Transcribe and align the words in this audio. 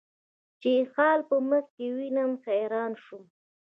چې 0.61 0.69
یې 0.77 0.83
خال 0.93 1.19
په 1.29 1.35
مخ 1.49 1.65
کې 1.75 1.87
وینم، 1.97 2.31
حیران 2.45 2.91
شوم. 3.03 3.23